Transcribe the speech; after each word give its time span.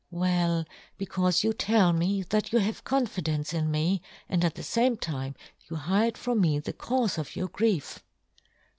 "Well, 0.25 0.65
be" 0.97 1.05
caufe 1.05 1.43
you 1.43 1.53
tell 1.53 1.93
me 1.93 2.23
that 2.23 2.51
you 2.51 2.57
have" 2.57 2.83
confidence 2.93 3.53
in 3.53 3.69
me, 3.69 4.01
and 4.27 4.43
at 4.43 4.55
the 4.55 4.63
fame" 4.63 4.97
time 5.09 5.35
^ou 5.69 5.75
hide 5.77 6.17
from 6.17 6.41
me 6.41 6.57
the 6.57 6.73
caufe" 6.73 7.19
of 7.19 7.35
your 7.35 7.49
grief!" 7.49 8.03